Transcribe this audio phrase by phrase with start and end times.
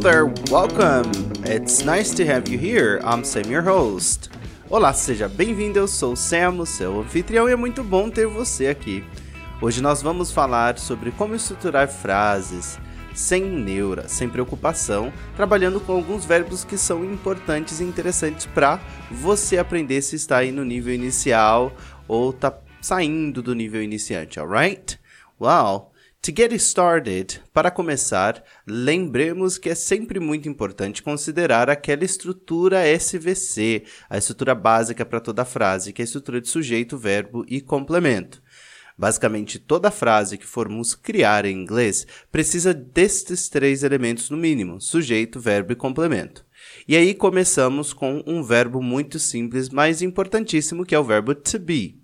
[0.00, 1.12] There, welcome.
[1.44, 3.02] It's nice to have you here.
[3.04, 4.30] I'm Sam, your host.
[4.70, 5.78] Olá, seja bem-vindo.
[5.78, 9.04] Eu sou Sam, o seu anfitrião, e é muito bom ter você aqui.
[9.60, 12.78] Hoje nós vamos falar sobre como estruturar frases
[13.14, 18.80] sem neura, sem preocupação, trabalhando com alguns verbos que são importantes e interessantes para
[19.10, 21.74] você aprender se está aí no nível inicial
[22.08, 24.98] ou tá saindo do nível iniciante, alright?
[25.38, 25.89] Well,
[26.22, 33.84] to get started, para começar, lembremos que é sempre muito importante considerar aquela estrutura SVC,
[34.08, 38.42] a estrutura básica para toda frase, que é a estrutura de sujeito, verbo e complemento.
[38.98, 45.40] Basicamente, toda frase que formos criar em inglês precisa destes três elementos no mínimo: sujeito,
[45.40, 46.44] verbo e complemento.
[46.86, 51.58] E aí começamos com um verbo muito simples, mas importantíssimo, que é o verbo to
[51.58, 51.98] be.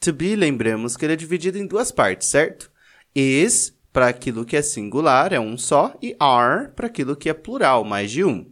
[0.00, 2.71] To be, lembremos que ele é dividido em duas partes, certo?
[3.14, 7.34] Is, para aquilo que é singular, é um só, e are, para aquilo que é
[7.34, 8.50] plural, mais de um.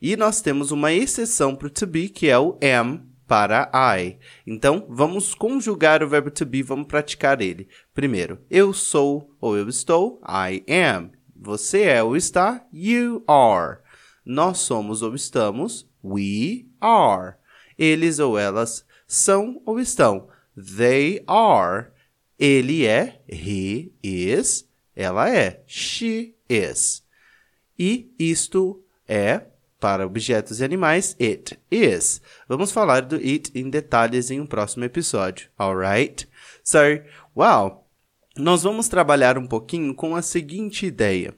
[0.00, 4.18] E nós temos uma exceção para o to be, que é o am, para I.
[4.46, 7.68] Então, vamos conjugar o verbo to be, vamos praticar ele.
[7.94, 11.12] Primeiro, eu sou ou eu estou, I am.
[11.34, 13.78] Você é ou está, you are.
[14.24, 17.36] Nós somos ou estamos, we are.
[17.78, 21.91] Eles ou elas são ou estão, they are.
[22.44, 24.68] Ele é, he is.
[24.96, 27.04] Ela é, she is.
[27.78, 29.42] E isto é
[29.78, 32.20] para objetos e animais, it is.
[32.48, 36.28] Vamos falar do it em detalhes em um próximo episódio, alright?
[36.64, 36.78] So,
[37.36, 37.86] well,
[38.36, 41.32] nós vamos trabalhar um pouquinho com a seguinte ideia.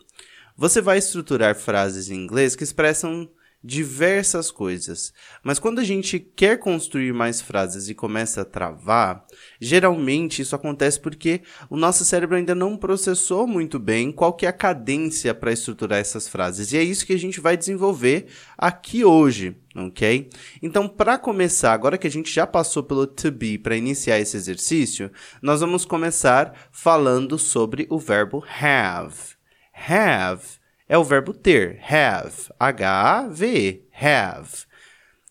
[0.57, 3.29] Você vai estruturar frases em inglês que expressam
[3.65, 5.11] diversas coisas.
[5.43, 9.25] Mas quando a gente quer construir mais frases e começa a travar,
[9.59, 14.51] geralmente isso acontece porque o nosso cérebro ainda não processou muito bem qual que é
[14.51, 16.73] a cadência para estruturar essas frases.
[16.73, 18.27] E é isso que a gente vai desenvolver
[18.59, 20.29] aqui hoje, ok?
[20.63, 24.37] Então, para começar, agora que a gente já passou pelo to be para iniciar esse
[24.37, 25.11] exercício,
[25.41, 29.35] nós vamos começar falando sobre o verbo have.
[29.73, 34.65] Have é o verbo ter, have, H-A-V-E, have.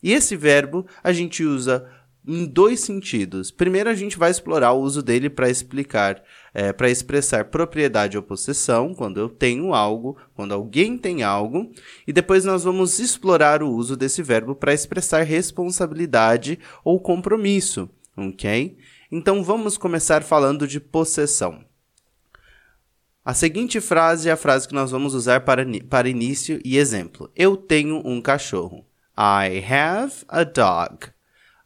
[0.02, 1.88] E esse verbo a gente usa
[2.26, 3.52] em dois sentidos.
[3.52, 6.22] Primeiro, a gente vai explorar o uso dele para explicar,
[6.54, 11.72] é, para expressar propriedade ou possessão, quando eu tenho algo, quando alguém tem algo.
[12.08, 18.78] E depois nós vamos explorar o uso desse verbo para expressar responsabilidade ou compromisso, ok?
[19.12, 21.64] Então vamos começar falando de possessão.
[23.26, 27.32] A seguinte frase é a frase que nós vamos usar para, para início e exemplo.
[27.34, 28.86] Eu tenho um cachorro.
[29.18, 31.08] I have a dog.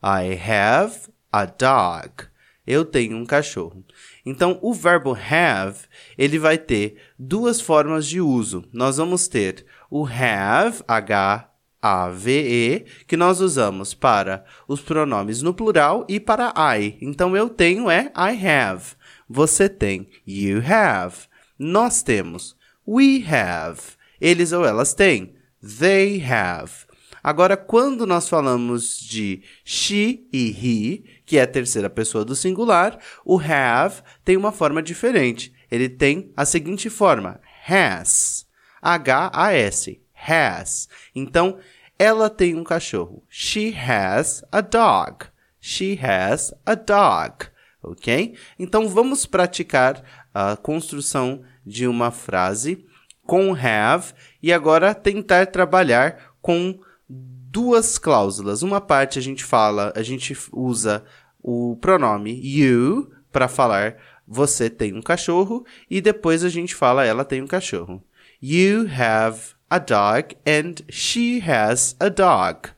[0.04, 0.96] I have
[1.32, 2.28] a dog.
[2.66, 3.84] Eu tenho um cachorro.
[4.24, 5.80] Então, o verbo have,
[6.16, 8.64] ele vai ter duas formas de uso.
[8.72, 16.20] Nós vamos ter o have, H-A-V-E, que nós usamos para os pronomes no plural e
[16.20, 17.00] para I.
[17.02, 18.96] Então, eu tenho é I have.
[19.28, 21.26] Você tem, you have.
[21.58, 22.56] Nós temos.
[22.88, 23.82] We have.
[24.20, 25.36] Eles ou elas têm.
[25.80, 26.88] They have.
[27.24, 32.98] Agora, quando nós falamos de she e he, que é a terceira pessoa do singular,
[33.26, 35.54] o have tem uma forma diferente.
[35.70, 38.48] Ele tem a seguinte forma: has.
[38.82, 40.02] H-A-S.
[40.16, 40.88] Has.
[41.14, 41.58] Então,
[42.00, 43.24] ela tem um cachorro.
[43.28, 45.26] She has a dog.
[45.60, 47.48] She has a dog.
[47.84, 48.36] Ok?
[48.58, 50.04] Então, vamos praticar
[50.38, 52.86] a construção de uma frase
[53.26, 58.62] com have e agora tentar trabalhar com duas cláusulas.
[58.62, 61.04] Uma parte a gente fala, a gente usa
[61.42, 63.98] o pronome you para falar
[64.28, 68.04] você tem um cachorro e depois a gente fala ela tem um cachorro.
[68.40, 72.70] You have a dog and she has a dog.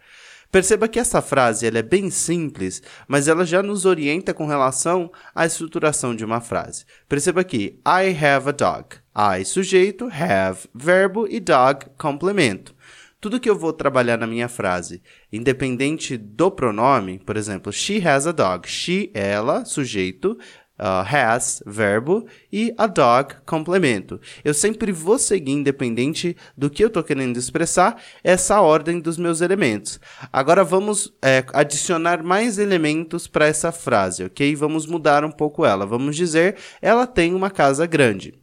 [0.51, 5.11] Perceba que essa frase ela é bem simples, mas ela já nos orienta com relação
[5.33, 6.85] à estruturação de uma frase.
[7.07, 8.95] Perceba que I have a dog.
[9.15, 12.73] I, sujeito, have, verbo e dog, complemento.
[13.21, 18.25] Tudo que eu vou trabalhar na minha frase, independente do pronome, por exemplo, she has
[18.25, 18.67] a dog.
[18.67, 20.35] She, ela, sujeito,
[20.79, 24.19] uh, has, verbo, e a dog, complemento.
[24.43, 29.41] Eu sempre vou seguir, independente do que eu estou querendo expressar, essa ordem dos meus
[29.41, 29.99] elementos.
[30.31, 34.55] Agora vamos é, adicionar mais elementos para essa frase, ok?
[34.55, 35.85] Vamos mudar um pouco ela.
[35.85, 38.33] Vamos dizer, ela tem uma casa grande.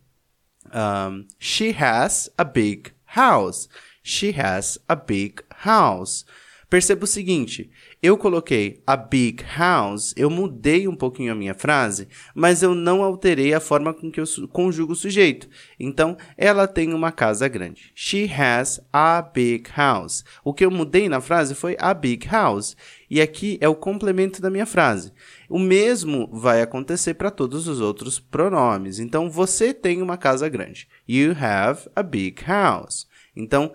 [0.67, 3.69] Um, she has a big house.
[4.03, 6.25] She has a big house.
[6.69, 7.71] Perceba o seguinte:
[8.07, 13.03] eu coloquei a big house, eu mudei um pouquinho a minha frase, mas eu não
[13.03, 15.49] alterei a forma com que eu conjugo o sujeito.
[15.79, 17.91] Então, ela tem uma casa grande.
[17.95, 20.25] She has a big house.
[20.45, 22.77] O que eu mudei na frase foi a big house.
[23.11, 25.13] E aqui é o complemento da minha frase.
[25.49, 28.99] O mesmo vai acontecer para todos os outros pronomes.
[28.99, 30.89] Então, você tem uma casa grande.
[31.09, 33.07] You have a big house.
[33.35, 33.73] Então,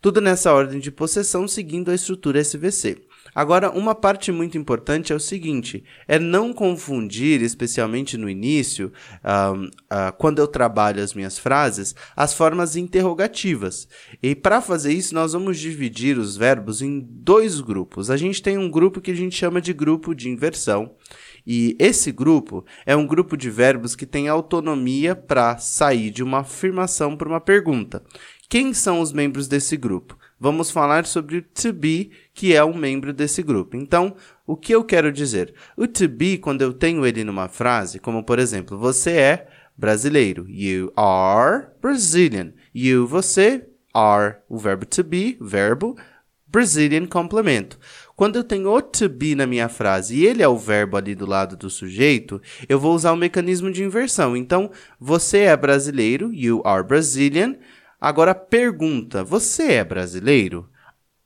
[0.00, 2.98] tudo nessa ordem de possessão seguindo a estrutura SVC.
[3.32, 8.92] Agora, uma parte muito importante é o seguinte: é não confundir, especialmente no início,
[9.22, 13.88] uh, uh, quando eu trabalho as minhas frases, as formas interrogativas.
[14.22, 18.10] E para fazer isso, nós vamos dividir os verbos em dois grupos.
[18.10, 20.94] A gente tem um grupo que a gente chama de grupo de inversão.
[21.46, 26.38] E esse grupo é um grupo de verbos que tem autonomia para sair de uma
[26.38, 28.02] afirmação para uma pergunta.
[28.48, 30.16] Quem são os membros desse grupo?
[30.44, 33.78] Vamos falar sobre o to be, que é um membro desse grupo.
[33.78, 34.14] Então,
[34.46, 35.54] o que eu quero dizer?
[35.74, 40.44] O to be, quando eu tenho ele numa frase, como por exemplo, você é brasileiro.
[40.46, 42.52] You are Brazilian.
[42.74, 45.96] You, você, are, o verbo to be, verbo,
[46.46, 47.78] Brazilian complemento.
[48.14, 51.14] Quando eu tenho o to be na minha frase e ele é o verbo ali
[51.14, 52.38] do lado do sujeito,
[52.68, 54.36] eu vou usar o mecanismo de inversão.
[54.36, 54.70] Então,
[55.00, 57.56] você é brasileiro, you are Brazilian.
[58.04, 60.68] Agora, pergunta: você é brasileiro?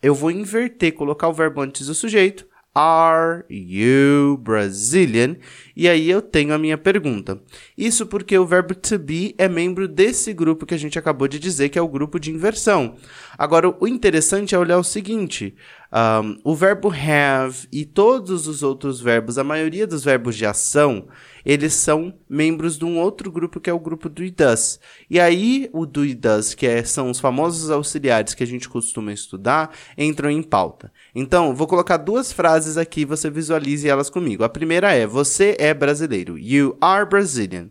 [0.00, 2.46] Eu vou inverter, colocar o verbo antes do sujeito.
[2.72, 5.34] Are you Brazilian?
[5.74, 7.42] E aí eu tenho a minha pergunta.
[7.76, 11.40] Isso porque o verbo to be é membro desse grupo que a gente acabou de
[11.40, 12.94] dizer, que é o grupo de inversão.
[13.36, 15.56] Agora, o interessante é olhar o seguinte:
[15.90, 21.08] um, o verbo have e todos os outros verbos, a maioria dos verbos de ação,
[21.46, 24.78] eles são membros de um outro grupo que é o grupo do does.
[25.08, 29.14] E aí o do does, que é, são os famosos auxiliares que a gente costuma
[29.14, 30.92] estudar, entram em pauta.
[31.14, 34.44] Então, vou colocar duas frases aqui, você visualize elas comigo.
[34.44, 36.38] A primeira é: você é brasileiro.
[36.38, 37.70] You are Brazilian.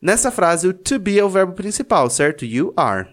[0.00, 2.46] Nessa frase, o to be é o verbo principal, certo?
[2.46, 3.06] You are.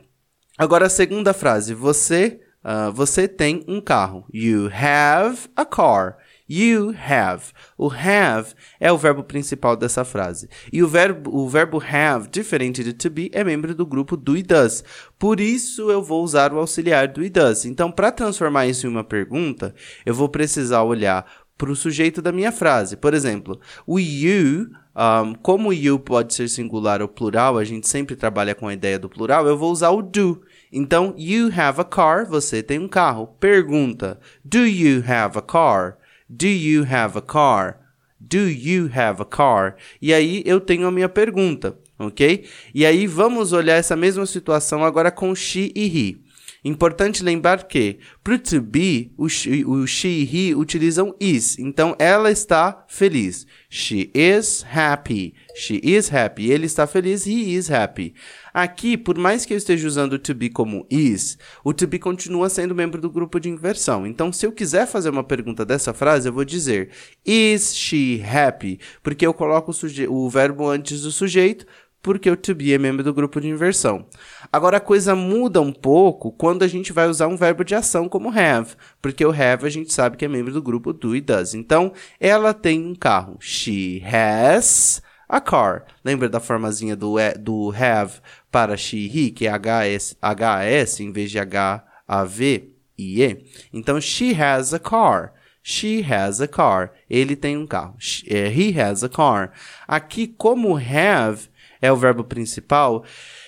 [0.58, 4.26] Agora a segunda frase, você uh, você tem um carro.
[4.34, 6.18] You have a car.
[6.48, 7.54] You have.
[7.78, 10.48] O have é o verbo principal dessa frase.
[10.72, 14.38] E o verbo, o verbo have, diferente de to be, é membro do grupo do
[14.38, 14.84] e does.
[15.18, 17.66] Por isso eu vou usar o auxiliar do e does.
[17.66, 19.74] Então, para transformar isso em uma pergunta,
[20.06, 21.26] eu vou precisar olhar
[21.58, 22.98] para o sujeito da minha frase.
[22.98, 27.88] Por exemplo, o you, um, como o you pode ser singular ou plural, a gente
[27.88, 30.42] sempre trabalha com a ideia do plural, eu vou usar o do.
[30.78, 33.28] Então, you have a car, você tem um carro.
[33.40, 35.98] Pergunta: Do you have a car?
[36.30, 37.80] Do you have a car?
[38.20, 39.78] Do you have a car?
[40.02, 42.46] E aí eu tenho a minha pergunta, ok?
[42.74, 46.26] E aí vamos olhar essa mesma situação agora com she e he.
[46.66, 51.60] Importante lembrar que, para to be, o she, o she e he utilizam is.
[51.60, 53.46] Então, ela está feliz.
[53.70, 55.36] She is happy.
[55.56, 56.50] She is happy.
[56.50, 57.28] Ele está feliz.
[57.28, 58.16] He is happy.
[58.56, 62.00] Aqui, por mais que eu esteja usando o to be como is, o to be
[62.00, 64.08] continua sendo membro do grupo de inversão.
[64.08, 66.90] Então, se eu quiser fazer uma pergunta dessa frase, eu vou dizer
[67.26, 68.80] Is she happy?
[69.04, 71.66] Porque eu coloco o, o verbo antes do sujeito
[72.02, 74.06] porque o to be é membro do grupo de inversão.
[74.50, 78.08] Agora a coisa muda um pouco quando a gente vai usar um verbo de ação
[78.08, 81.20] como have, porque o have a gente sabe que é membro do grupo do e
[81.20, 81.54] does.
[81.54, 81.92] Então,
[82.22, 83.38] ela tem um carro.
[83.42, 85.86] She has a car.
[86.04, 88.20] Lembra da formazinha do, do have
[88.52, 93.46] para she, he, que é HS, HAS em vez de H-A-V e E?
[93.74, 95.34] Então, she has a car.
[95.62, 96.92] She has a car.
[97.10, 97.98] Ele tem um carro.
[98.28, 99.52] Eh, he has a car.
[99.88, 101.50] Aqui, como have
[101.82, 103.04] é o verbo principal,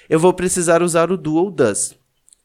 [0.10, 1.96] eu vou precisar usar o do ou does.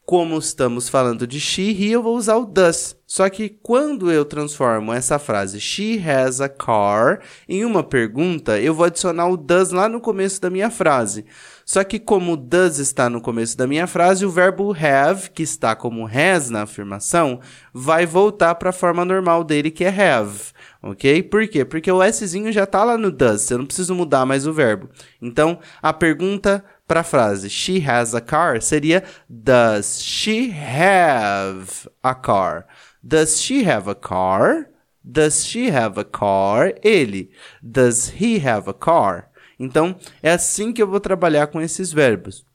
[0.05, 2.97] Como estamos falando de she, he, eu vou usar o does.
[3.07, 8.73] Só que quando eu transformo essa frase she has a car em uma pergunta, eu
[8.73, 11.25] vou adicionar o does lá no começo da minha frase.
[11.65, 15.75] Só que como does está no começo da minha frase, o verbo have, que está
[15.75, 17.39] como has na afirmação,
[17.73, 20.51] vai voltar para a forma normal dele, que é have
[20.83, 21.23] ok?
[21.23, 21.63] Por quê?
[21.63, 24.89] Porque o Szinho já está lá no does, eu não preciso mudar mais o verbo.
[25.21, 32.13] Então, a pergunta para a frase she has a car seria does she have a
[32.13, 32.65] car?
[33.03, 34.69] Does she have a car?
[35.03, 36.73] Does she have a car?
[36.81, 37.31] Ele.
[37.61, 39.29] Does he have a car?
[39.59, 42.45] Então, é assim que eu vou trabalhar com esses verbos.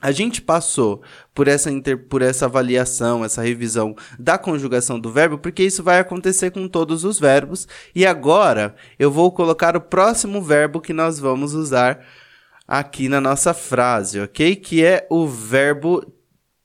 [0.00, 1.02] A gente passou
[1.34, 5.98] por essa, inter, por essa avaliação, essa revisão da conjugação do verbo, porque isso vai
[5.98, 7.68] acontecer com todos os verbos.
[7.94, 12.02] E agora eu vou colocar o próximo verbo que nós vamos usar
[12.70, 14.54] aqui na nossa frase, ok?
[14.54, 16.00] Que é o verbo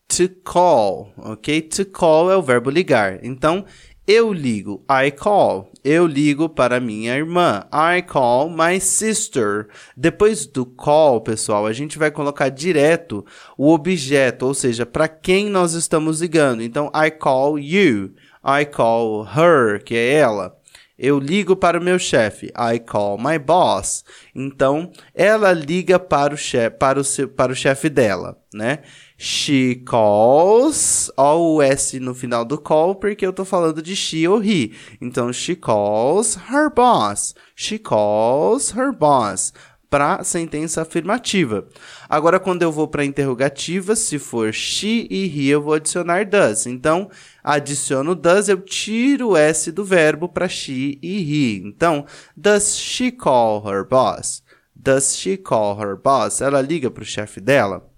[0.08, 1.64] to call, ok?
[1.64, 3.20] To call é o verbo ligar.
[3.26, 3.66] Então,
[4.08, 5.72] Eu ligo, I call.
[5.84, 7.64] Eu ligo para minha irmã.
[7.74, 9.68] I call my sister.
[9.98, 13.26] Depois do call, pessoal, a gente vai colocar direto
[13.58, 16.62] o objeto, ou seja, para quem nós estamos ligando.
[16.62, 18.14] Então, I call you.
[18.44, 20.56] I call her, que é ela.
[20.98, 22.48] Eu ligo para o meu chefe.
[22.58, 24.06] I call my boss.
[24.34, 28.80] Então, ela liga para o chefe, para o, seu, para o chefe dela, né?
[29.18, 34.28] She calls, ó o S no final do call, porque eu tô falando de she
[34.28, 34.74] ou he.
[35.02, 37.36] Então, she calls her boss.
[37.56, 39.54] She calls her boss.
[39.96, 41.66] Para sentença afirmativa.
[42.10, 46.66] Agora, quando eu vou para interrogativa, se for she e he, eu vou adicionar does.
[46.66, 47.10] Então,
[47.42, 51.62] adiciono does, eu tiro o S do verbo para she e he.
[51.66, 54.44] Então, does she call her boss?
[54.76, 56.42] Does she call her boss?
[56.42, 57.90] Ela liga para o chefe dela?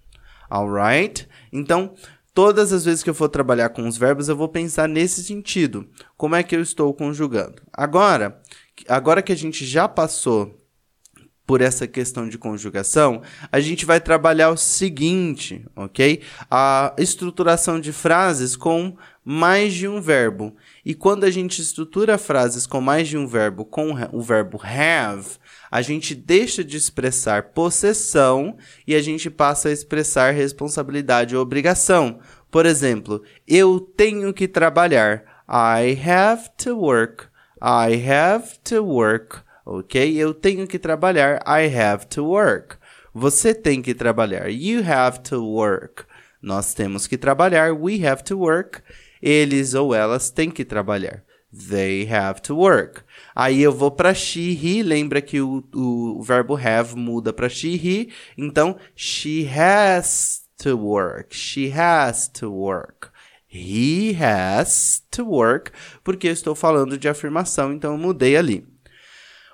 [0.51, 1.27] Alright?
[1.51, 1.96] Então,
[2.32, 5.89] todas as vezes que eu for trabalhar com os verbos, eu vou pensar nesse sentido.
[6.16, 7.63] Como é que eu estou conjugando?
[7.74, 8.39] Agora,
[8.88, 10.56] agora que a gente já passou
[11.48, 16.22] por essa questão de conjugação, a gente vai trabalhar o seguinte, ok?
[16.51, 20.54] A estruturação de frases com mais de um verbo.
[20.86, 25.38] E quando a gente estrutura frases com mais de um verbo com o verbo have,
[25.72, 32.20] a gente deixa de expressar possessão e a gente passa a expressar responsabilidade ou obrigação.
[32.51, 35.24] Por exemplo, eu tenho que trabalhar.
[35.50, 37.25] I have to work.
[37.62, 39.47] I have to work.
[39.70, 40.16] Ok?
[40.18, 41.44] Eu tenho que trabalhar.
[41.46, 42.78] I have to work.
[43.14, 44.48] Você tem que trabalhar.
[44.48, 46.06] You have to work.
[46.42, 47.74] Nós temos que trabalhar.
[47.74, 48.82] We have to work.
[49.22, 51.22] Eles ou elas têm que trabalhar.
[51.52, 53.02] They have to work.
[53.36, 54.82] Aí eu vou para she, he.
[54.82, 58.10] Lembra que o, o, verbo have muda para she, he.
[58.38, 61.36] Então, she has to work.
[61.36, 63.10] She has to work.
[63.50, 65.74] He has to work.
[66.06, 68.66] Porque eu estou falando de afirmação, então eu mudei ali.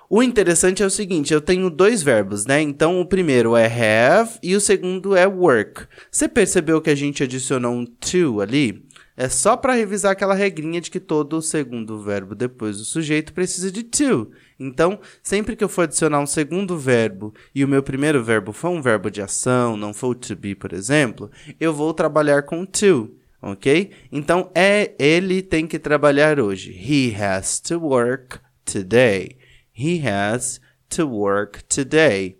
[0.08, 2.60] O interessante é o seguinte, eu tenho dois verbos, né?
[2.60, 5.86] Então o primeiro é have e o segundo é work.
[6.10, 8.84] Você percebeu que a gente adicionou um to ali?
[9.16, 13.70] É só para revisar aquela regrinha de que todo segundo verbo depois do sujeito precisa
[13.70, 14.30] de to.
[14.58, 18.70] Então, sempre que eu for adicionar um segundo verbo e o meu primeiro verbo for
[18.70, 21.30] um verbo de ação, não for to be, por exemplo,
[21.60, 23.92] eu vou trabalhar com to, ok?
[24.10, 26.72] Então, é ele tem que trabalhar hoje.
[26.72, 29.36] He has to work today.
[29.76, 32.38] He has to work today.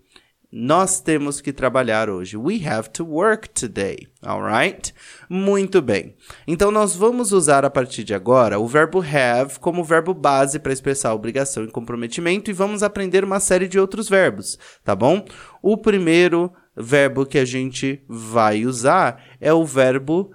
[0.56, 2.36] Nós temos que trabalhar hoje.
[2.36, 4.06] We have to work today.
[4.24, 4.94] Alright?
[5.28, 6.14] Muito bem.
[6.46, 10.72] Então, nós vamos usar a partir de agora o verbo have como verbo base para
[10.72, 15.24] expressar obrigação e comprometimento e vamos aprender uma série de outros verbos, tá bom?
[15.60, 20.30] O primeiro verbo que a gente vai usar é o verbo,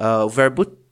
[0.00, 0.83] uh, o verbo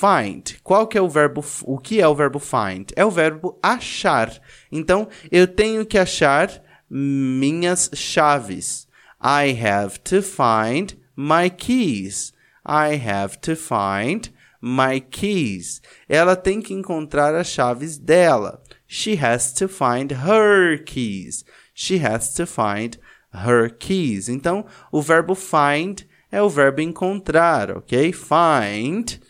[0.00, 0.58] find.
[0.62, 2.90] Qual que é o verbo, o que é o verbo find?
[2.96, 4.40] É o verbo achar.
[4.72, 6.50] Então, eu tenho que achar
[6.88, 8.88] minhas chaves.
[9.22, 12.32] I have to find my keys.
[12.66, 15.82] I have to find my keys.
[16.08, 18.62] Ela tem que encontrar as chaves dela.
[18.86, 21.44] She has to find her keys.
[21.74, 22.98] She has to find
[23.32, 24.28] her keys.
[24.28, 28.12] Então, o verbo find é o verbo encontrar, ok?
[28.12, 29.20] Find.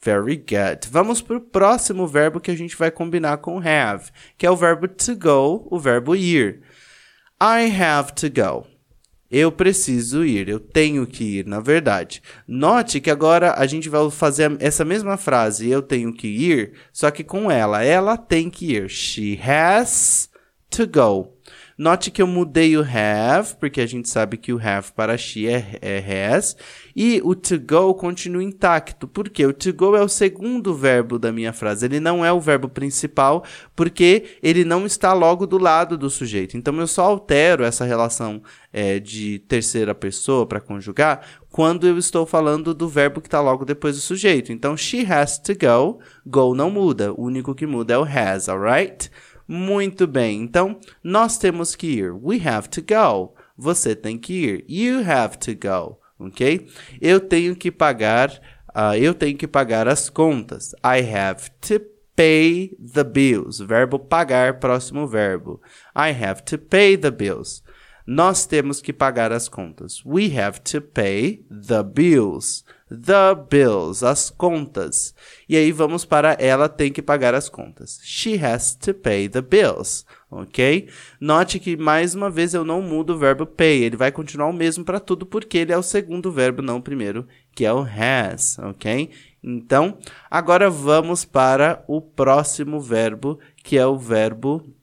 [0.00, 0.88] Very good.
[0.90, 4.56] Vamos para o próximo verbo que a gente vai combinar com have, que é o
[4.56, 6.62] verbo to go, o verbo ir.
[7.40, 8.66] I have to go.
[9.30, 12.22] Eu preciso ir, eu tenho que ir, na verdade.
[12.46, 17.10] Note que agora a gente vai fazer essa mesma frase, eu tenho que ir, só
[17.10, 17.84] que com ela.
[17.84, 18.88] Ela tem que ir.
[18.88, 20.30] She has
[20.70, 21.36] to go.
[21.78, 25.46] Note que eu mudei o have, porque a gente sabe que o have para she
[25.46, 26.56] é, é has,
[26.96, 29.06] e o to go continua intacto.
[29.06, 29.46] Por quê?
[29.46, 31.86] O to go é o segundo verbo da minha frase.
[31.86, 33.44] Ele não é o verbo principal,
[33.76, 36.56] porque ele não está logo do lado do sujeito.
[36.56, 38.42] Então eu só altero essa relação
[38.72, 43.64] é, de terceira pessoa para conjugar quando eu estou falando do verbo que está logo
[43.64, 44.52] depois do sujeito.
[44.52, 45.98] Então, she has to go.
[46.26, 47.12] Go não muda.
[47.12, 49.10] O único que muda é o has, alright?
[49.48, 50.42] Muito bem.
[50.42, 52.12] Então, nós temos que ir.
[52.12, 53.34] We have to go.
[53.56, 54.64] Você tem que ir.
[54.68, 55.98] You have to go.
[56.18, 56.68] Ok?
[57.00, 58.30] Eu tenho que pagar.
[58.68, 60.74] Uh, eu tenho que pagar as contas.
[60.84, 61.80] I have to
[62.14, 63.58] pay the bills.
[63.60, 65.62] Verbo pagar, próximo verbo.
[65.96, 67.62] I have to pay the bills.
[68.06, 70.02] Nós temos que pagar as contas.
[70.04, 72.64] We have to pay the bills.
[72.88, 75.14] The bills, as contas.
[75.48, 78.00] E aí vamos para ela tem que pagar as contas.
[78.02, 80.06] She has to pay the bills.
[80.30, 80.88] Ok?
[81.20, 83.84] Note que mais uma vez eu não mudo o verbo pay.
[83.84, 86.82] Ele vai continuar o mesmo para tudo porque ele é o segundo verbo, não o
[86.82, 88.58] primeiro, que é o has.
[88.58, 89.10] Ok?
[89.42, 89.98] Então,
[90.30, 94.74] agora vamos para o próximo verbo, que é o verbo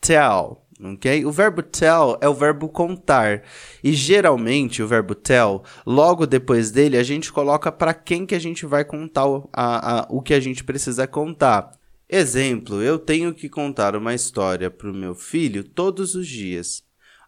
[0.00, 0.63] tell.
[0.84, 1.24] Ok?
[1.24, 3.42] O verbo tell é o verbo contar.
[3.82, 8.38] E geralmente o verbo tell, logo depois dele, a gente coloca para quem que a
[8.38, 11.70] gente vai contar o, a, a, o que a gente precisa contar.
[12.06, 16.82] Exemplo, eu tenho que contar uma história para o meu filho todos os dias.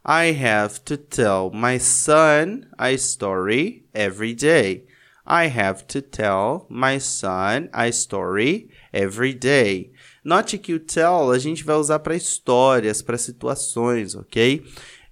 [0.06, 4.86] I have to tell my son a story every day.
[5.26, 9.92] I have to tell my son a story every day.
[10.26, 14.60] Note que o tell a gente vai usar para histórias, para situações, ok?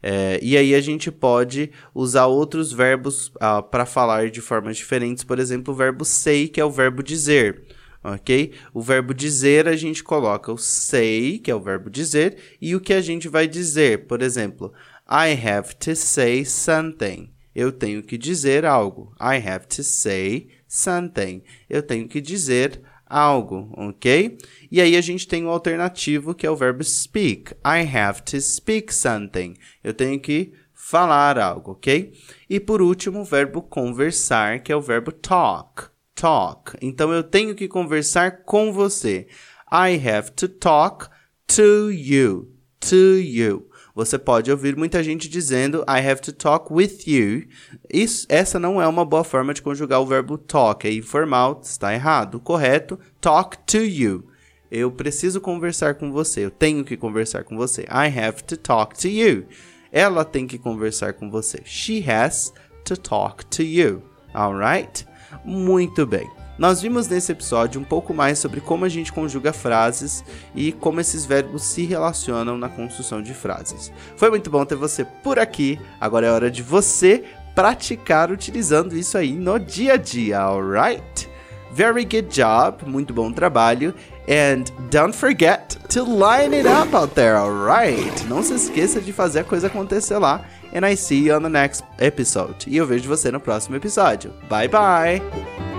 [0.03, 5.23] É, e aí a gente pode usar outros verbos uh, para falar de formas diferentes,
[5.23, 7.63] por exemplo, o verbo say, que é o verbo dizer,
[8.03, 8.55] ok?
[8.75, 12.81] O verbo dizer a gente coloca o say, que é o verbo dizer, e o
[12.81, 14.73] que a gente vai dizer, por exemplo,
[15.09, 17.31] I have to say something.
[17.55, 19.15] Eu tenho que dizer algo.
[19.21, 21.41] I have to say something.
[21.71, 24.39] Eu tenho que dizer algo, ok?
[24.71, 27.53] E aí a gente tem o alternativo que é o verbo speak.
[27.65, 29.55] I have to speak something.
[29.83, 32.13] Eu tenho que falar algo, ok?
[32.49, 35.85] E por último, o verbo conversar, que é o verbo talk.
[36.15, 36.77] Talk.
[36.81, 39.27] Então eu tenho que conversar com você.
[39.73, 41.09] I have to talk
[41.47, 42.53] to you.
[42.81, 43.69] To you.
[43.95, 47.45] Você pode ouvir muita gente dizendo I have to talk with you.
[47.89, 50.87] Isso, essa não é uma boa forma de conjugar o verbo talk.
[50.87, 52.41] É informal, está errado.
[52.41, 54.25] Correto, talk to you.
[54.69, 56.45] Eu preciso conversar com você.
[56.45, 57.83] Eu tenho que conversar com você.
[57.83, 59.47] I have to talk to you.
[59.93, 61.63] Ela tem que conversar com você.
[61.65, 62.53] She has
[62.85, 64.03] to talk to you.
[64.35, 65.07] Alright?
[65.45, 66.29] Muito bem.
[66.59, 71.01] Nós vimos nesse episódio um pouco mais sobre como a gente conjuga frases e como
[71.01, 73.93] esses verbos se relacionam na construção de frases.
[74.17, 75.81] Foi muito bom ter você por aqui.
[76.01, 81.29] Agora é hora de você praticar utilizando isso aí no dia a dia, alright?
[81.73, 83.93] Very good job, muito bom trabalho.
[84.29, 88.25] And don't forget to line it up out there, alright?
[88.27, 90.45] Não se esqueça de fazer a coisa acontecer lá.
[90.73, 92.69] And I see you on the next episode.
[92.69, 94.33] E eu vejo você no próximo episódio.
[94.49, 95.74] Bye bye!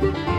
[0.00, 0.37] Thank you.